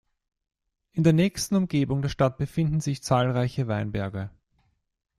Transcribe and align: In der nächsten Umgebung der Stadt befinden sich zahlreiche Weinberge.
In 0.93 1.03
der 1.03 1.13
nächsten 1.13 1.55
Umgebung 1.55 2.01
der 2.01 2.09
Stadt 2.09 2.39
befinden 2.39 2.79
sich 2.81 3.03
zahlreiche 3.03 3.67
Weinberge. 3.67 4.31